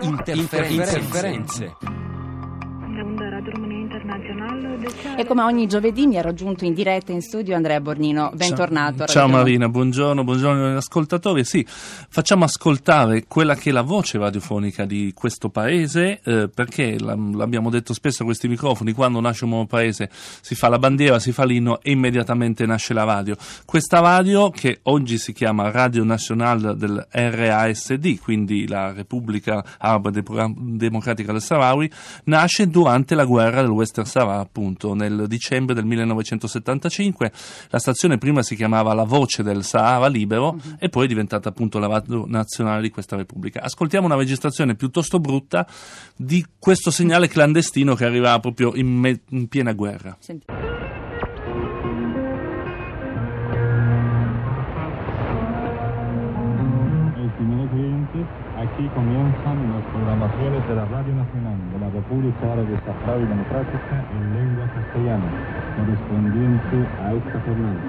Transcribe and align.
Interferenze. 0.00 1.74
E 5.16 5.24
come 5.26 5.42
ogni 5.42 5.66
giovedì 5.66 6.06
mi 6.06 6.16
ha 6.16 6.22
raggiunto 6.22 6.64
in 6.64 6.72
diretta 6.72 7.12
in 7.12 7.20
studio 7.20 7.54
Andrea 7.54 7.80
Bornino. 7.80 8.30
Bentornato. 8.34 8.98
Ciao, 8.98 9.06
ciao 9.06 9.28
Marina, 9.28 9.68
buongiorno, 9.68 10.24
buongiorno 10.24 10.66
agli 10.66 10.76
ascoltatori. 10.76 11.44
Sì, 11.44 11.66
facciamo 11.68 12.44
ascoltare 12.44 13.24
quella 13.26 13.54
che 13.54 13.70
è 13.70 13.72
la 13.72 13.82
voce 13.82 14.16
radiofonica 14.16 14.86
di 14.86 15.12
questo 15.14 15.50
paese, 15.50 16.20
eh, 16.22 16.48
perché 16.48 16.98
l'abbiamo 16.98 17.68
detto 17.68 17.92
spesso 17.92 18.22
a 18.22 18.26
questi 18.26 18.48
microfoni, 18.48 18.92
quando 18.92 19.20
nasce 19.20 19.44
un 19.44 19.50
nuovo 19.50 19.66
paese 19.66 20.08
si 20.40 20.54
fa 20.54 20.68
la 20.68 20.78
bandiera, 20.78 21.18
si 21.18 21.32
fa 21.32 21.44
l'inno 21.44 21.80
e 21.82 21.90
immediatamente 21.90 22.64
nasce 22.64 22.94
la 22.94 23.04
radio. 23.04 23.36
Questa 23.64 24.00
radio, 24.00 24.50
che 24.50 24.78
oggi 24.84 25.18
si 25.18 25.32
chiama 25.32 25.70
Radio 25.70 26.04
Nacional 26.04 26.76
del 26.78 27.06
RASD, 27.10 28.18
quindi 28.20 28.66
la 28.66 28.92
Repubblica 28.92 29.62
Araba 29.78 30.10
Democratica 30.10 31.32
del 31.32 31.42
Sahrawi, 31.42 31.90
nasce 32.24 32.68
durante 32.68 33.14
la 33.14 33.24
guerra 33.24 33.60
del 33.60 33.70
Western 33.98 34.06
Sahara, 34.06 34.40
appunto, 34.40 34.94
nel 34.94 35.24
dicembre 35.26 35.74
del 35.74 35.84
1975. 35.84 37.32
La 37.70 37.78
stazione 37.78 38.18
prima 38.18 38.42
si 38.42 38.54
chiamava 38.54 38.94
La 38.94 39.04
Voce 39.04 39.42
del 39.42 39.64
Sahara 39.64 40.06
Libero 40.06 40.50
uh-huh. 40.50 40.76
e 40.78 40.88
poi 40.88 41.04
è 41.04 41.08
diventata 41.08 41.48
appunto 41.48 41.78
la 41.78 41.86
radio 41.86 42.24
nazionale 42.26 42.82
di 42.82 42.90
questa 42.90 43.16
Repubblica. 43.16 43.62
Ascoltiamo 43.62 44.06
una 44.06 44.16
registrazione 44.16 44.74
piuttosto 44.74 45.18
brutta 45.18 45.66
di 46.16 46.44
questo 46.58 46.90
segnale 46.90 47.28
clandestino 47.28 47.94
che 47.94 48.04
arrivava 48.04 48.38
proprio 48.40 48.74
in, 48.74 48.88
me- 48.88 49.20
in 49.30 49.48
piena 49.48 49.72
guerra. 49.72 50.16
Senti. 50.20 50.67
Comienzan 59.28 59.72
las 59.72 59.84
programaciones 59.92 60.68
de 60.68 60.74
la 60.74 60.84
Radio 60.86 61.14
Nacional 61.14 61.56
de 61.72 61.78
la 61.78 61.90
República 61.90 62.52
Árabe 62.52 62.80
Saharaui 62.84 63.26
Democrática 63.26 64.06
en 64.12 64.34
lengua 64.34 64.66
castellana, 64.72 65.28
correspondiente 65.76 66.76
a 67.02 67.12
esta 67.12 67.40
jornada. 67.44 67.80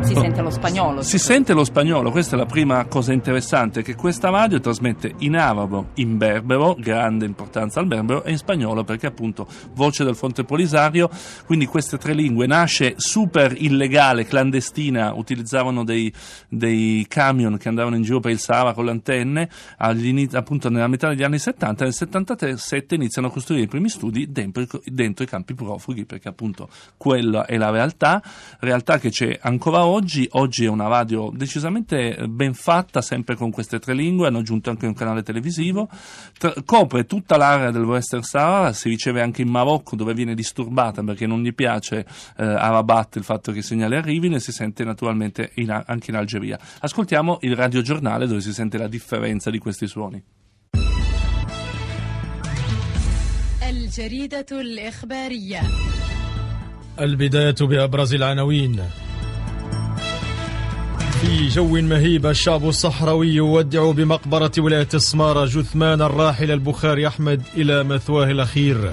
Si 0.00 0.14
sente 0.14 0.42
lo 0.42 0.50
spagnolo. 0.50 1.02
Si 1.02 1.18
sente 1.18 1.52
lo 1.52 1.64
spagnolo, 1.64 2.10
questa 2.10 2.36
è 2.36 2.38
la 2.38 2.46
prima 2.46 2.84
cosa 2.86 3.12
interessante, 3.12 3.82
che 3.82 3.94
questa 3.94 4.30
radio 4.30 4.58
trasmette 4.58 5.14
in 5.18 5.36
arabo, 5.36 5.88
in 5.94 6.16
berbero, 6.16 6.74
grande 6.78 7.26
importanza 7.26 7.80
al 7.80 7.86
berbero, 7.86 8.24
e 8.24 8.30
in 8.30 8.38
spagnolo 8.38 8.84
perché 8.84 9.06
appunto 9.06 9.46
voce 9.74 10.04
del 10.04 10.16
Fonte 10.16 10.44
Polisario, 10.44 11.08
quindi 11.44 11.66
queste 11.66 11.98
tre 11.98 12.14
lingue. 12.14 12.46
Nasce 12.46 12.94
super 12.96 13.54
illegale, 13.56 14.24
clandestina, 14.24 15.12
utilizzavano 15.14 15.84
dei, 15.84 16.12
dei 16.48 17.04
camion 17.08 17.56
che 17.58 17.68
andavano 17.68 17.96
in 17.96 18.02
giro 18.02 18.20
per 18.20 18.30
il 18.32 18.38
Sahara 18.38 18.72
con 18.72 18.84
le 18.86 18.90
antenne, 19.26 20.28
appunto 20.32 20.68
nella 20.68 20.86
metà 20.86 21.08
degli 21.08 21.22
anni 21.22 21.38
70, 21.38 21.84
nel 21.84 21.92
77 21.92 22.94
iniziano 22.94 23.28
a 23.28 23.30
costruire 23.30 23.64
i 23.64 23.68
primi 23.68 23.88
studi 23.88 24.30
dentro, 24.30 24.64
dentro 24.84 25.24
i 25.24 25.26
campi 25.26 25.54
profughi, 25.54 26.04
perché 26.04 26.28
appunto 26.28 26.68
quella 26.96 27.46
è 27.46 27.56
la 27.56 27.70
realtà, 27.70 28.22
realtà 28.60 28.98
che 28.98 29.10
c'è 29.10 29.38
ancora 29.42 29.84
oggi. 29.84 30.28
Oggi 30.32 30.64
è 30.64 30.68
una 30.68 30.86
radio 30.86 31.30
decisamente 31.34 32.26
ben 32.28 32.54
fatta, 32.54 33.02
sempre 33.02 33.34
con 33.34 33.50
queste 33.50 33.78
tre 33.78 33.94
lingue. 33.94 34.28
Hanno 34.28 34.38
aggiunto 34.38 34.70
anche 34.70 34.86
un 34.86 34.94
canale 34.94 35.22
televisivo. 35.22 35.88
Tra- 36.38 36.54
copre 36.64 37.06
tutta 37.06 37.36
l'area 37.36 37.70
del 37.70 37.84
Western 37.84 38.22
Sahara, 38.22 38.72
si 38.72 38.88
riceve 38.88 39.20
anche 39.22 39.42
in 39.42 39.48
Marocco, 39.48 39.96
dove 39.96 40.14
viene 40.14 40.34
disturbata 40.34 41.02
perché 41.02 41.26
non 41.26 41.42
gli 41.42 41.54
piace 41.54 42.06
eh, 42.36 42.44
a 42.44 42.68
Rabat 42.68 43.16
il 43.16 43.24
fatto 43.24 43.52
che 43.52 43.58
i 43.58 43.62
segnali 43.62 43.96
arrivino 43.96 44.36
e 44.36 44.40
si 44.40 44.52
sente 44.52 44.84
naturalmente 44.84 45.52
in, 45.54 45.70
anche 45.70 46.10
in 46.10 46.16
Algeria. 46.16 46.58
Ascoltiamo 46.80 47.38
il 47.42 47.56
radiogiornale 47.56 48.26
dove 48.26 48.40
si 48.40 48.52
sente 48.52 48.78
la 48.78 48.88
differenza 48.88 49.15
di 49.50 49.58
questi 49.58 49.86
suoni. 49.86 50.22
الجريدة 53.62 54.46
الإخبارية. 54.52 55.62
البداية 57.00 57.54
بأبرز 57.60 58.14
العناوين. 58.14 58.82
في 61.20 61.48
جو 61.48 61.80
مهيب 61.80 62.26
الشعب 62.26 62.68
الصحراوي 62.68 63.28
يودع 63.28 63.90
بمقبرة 63.90 64.52
ولاية 64.58 64.88
السمارة 64.94 65.44
جثمان 65.46 66.02
الراحل 66.02 66.50
البخاري 66.50 67.06
أحمد 67.06 67.42
إلى 67.56 67.84
مثواه 67.84 68.30
الأخير. 68.30 68.92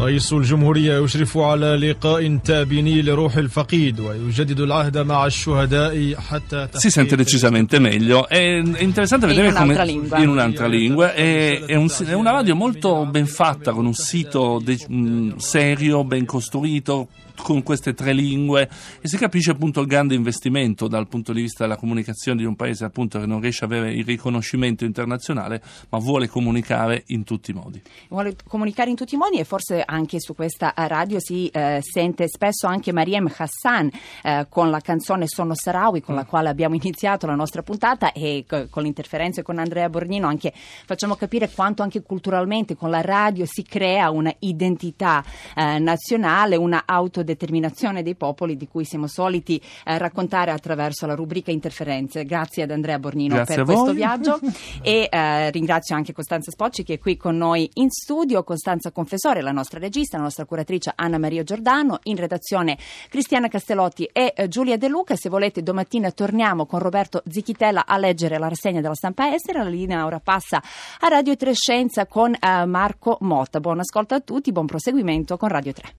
رئيس 0.00 0.32
الجمهورية 0.32 1.04
يشرف 1.04 1.38
على 1.38 1.76
لقاء 1.76 2.36
تابيني 2.36 3.02
لروح 3.02 3.36
الفقيد 3.36 4.00
ويجدد 4.00 4.60
العهد 4.60 4.98
مع 4.98 5.26
الشهداء 5.26 6.14
حتى 6.14 6.68
si 6.72 6.90
sente 6.90 7.16
decisamente 7.16 7.78
meglio 7.78 8.28
è 8.28 8.62
interessante 8.78 9.26
vedere 9.26 9.48
in 9.48 9.54
come 9.54 9.84
lingua. 9.84 10.18
in 10.18 10.28
un'altra 10.28 10.66
lingua 10.66 11.12
è, 11.12 11.64
è, 11.64 11.74
un, 11.74 11.88
è, 12.06 12.12
una 12.12 12.30
radio 12.30 12.54
molto 12.54 13.06
ben 13.06 13.26
fatta 13.26 13.72
con 13.72 13.84
un 13.84 13.94
sito 13.94 14.60
de, 14.64 14.78
mh, 14.88 15.36
serio 15.36 16.04
ben 16.04 16.24
costruito 16.24 17.08
con 17.41 17.63
queste 17.63 17.93
tre 17.93 18.13
lingue 18.13 18.69
e 19.01 19.07
si 19.07 19.17
capisce 19.17 19.51
appunto 19.51 19.81
il 19.81 19.87
grande 19.87 20.15
investimento 20.15 20.87
dal 20.87 21.07
punto 21.07 21.33
di 21.33 21.41
vista 21.41 21.63
della 21.63 21.77
comunicazione 21.77 22.39
di 22.39 22.45
un 22.45 22.55
paese 22.55 22.85
appunto 22.85 23.19
che 23.19 23.25
non 23.25 23.41
riesce 23.41 23.65
ad 23.65 23.71
avere 23.71 23.93
il 23.93 24.05
riconoscimento 24.05 24.85
internazionale 24.85 25.61
ma 25.89 25.99
vuole 25.99 26.27
comunicare 26.27 27.03
in 27.07 27.23
tutti 27.23 27.51
i 27.51 27.53
modi. 27.53 27.81
Vuole 28.09 28.35
comunicare 28.47 28.89
in 28.89 28.95
tutti 28.95 29.15
i 29.15 29.17
modi 29.17 29.37
e 29.37 29.43
forse 29.43 29.83
anche 29.85 30.19
su 30.19 30.33
questa 30.33 30.73
radio 30.75 31.19
si 31.19 31.47
eh, 31.47 31.79
sente 31.81 32.27
spesso 32.27 32.67
anche 32.67 32.91
Mariem 32.91 33.31
Hassan 33.35 33.91
eh, 34.23 34.45
con 34.49 34.69
la 34.69 34.79
canzone 34.79 35.27
Sono 35.27 35.53
Sarawi 35.55 36.01
con 36.01 36.15
la 36.15 36.23
mm. 36.23 36.27
quale 36.27 36.49
abbiamo 36.49 36.75
iniziato 36.81 37.25
la 37.25 37.35
nostra 37.35 37.61
puntata 37.63 38.11
e 38.11 38.45
co- 38.47 38.67
con 38.69 38.83
l'interferenza 38.83 39.41
con 39.43 39.59
Andrea 39.59 39.89
Borgnino 39.89 40.27
anche 40.27 40.53
facciamo 40.55 41.15
capire 41.15 41.49
quanto 41.49 41.83
anche 41.83 42.01
culturalmente 42.01 42.75
con 42.75 42.89
la 42.89 43.01
radio 43.01 43.45
si 43.45 43.63
crea 43.63 44.09
una 44.09 44.33
identità 44.39 45.23
eh, 45.55 45.79
nazionale, 45.79 46.55
una 46.55 46.83
autodeterminazione 46.85 47.24
autodeterminazione 47.25 48.03
dei 48.03 48.15
popoli 48.15 48.55
di 48.55 48.67
cui 48.67 48.85
siamo 48.85 49.07
soliti 49.07 49.61
eh, 49.83 49.97
raccontare 49.97 50.51
attraverso 50.51 51.07
la 51.07 51.15
rubrica 51.15 51.51
Interferenze. 51.51 52.23
Grazie 52.23 52.63
ad 52.63 52.71
Andrea 52.71 52.99
Bornino 52.99 53.35
Grazie 53.35 53.55
per 53.55 53.65
questo 53.65 53.93
viaggio 53.93 54.39
e 54.81 55.09
eh, 55.09 55.49
ringrazio 55.51 55.95
anche 55.95 56.13
Costanza 56.13 56.51
Spocci 56.51 56.83
che 56.83 56.93
è 56.93 56.99
qui 56.99 57.17
con 57.17 57.35
noi 57.35 57.69
in 57.75 57.89
studio, 57.89 58.43
Costanza 58.43 58.91
Confessore, 58.91 59.41
la 59.41 59.51
nostra 59.51 59.79
regista, 59.79 60.17
la 60.17 60.23
nostra 60.23 60.45
curatrice 60.45 60.93
Anna 60.95 61.17
Maria 61.17 61.43
Giordano, 61.43 61.99
in 62.03 62.15
redazione 62.15 62.77
Cristiana 63.09 63.47
Castellotti 63.47 64.09
e 64.11 64.33
eh, 64.35 64.47
Giulia 64.47 64.77
De 64.77 64.87
Luca. 64.87 65.15
Se 65.15 65.29
volete 65.29 65.63
domattina 65.63 66.11
torniamo 66.11 66.65
con 66.65 66.79
Roberto 66.79 67.23
Zichitella 67.27 67.85
a 67.85 67.97
leggere 67.97 68.37
la 68.37 68.47
rassegna 68.47 68.81
della 68.81 68.93
stampa 68.93 69.33
estera. 69.33 69.63
La 69.63 69.69
linea 69.69 70.05
ora 70.05 70.19
passa 70.19 70.61
a 70.99 71.07
Radio 71.07 71.35
3 71.35 71.53
Scienza 71.53 72.05
con 72.05 72.33
eh, 72.33 72.65
Marco 72.65 73.17
Motta. 73.21 73.59
Buon 73.59 73.79
ascolto 73.79 74.13
a 74.13 74.19
tutti, 74.19 74.51
buon 74.51 74.67
proseguimento 74.67 75.37
con 75.37 75.49
Radio 75.49 75.73
3. 75.73 75.93